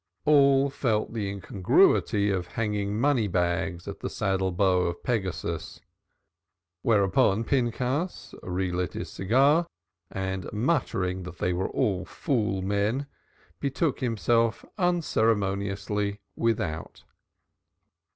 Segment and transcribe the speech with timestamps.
[0.25, 5.79] All felt the incongruity of hanging money bags at the saddle bow of Pegasus.
[6.81, 9.67] Whereupon Pinchas re lit his cigar
[10.09, 13.05] and muttering that they were all fool men
[13.59, 17.03] betook himself unceremoniously without.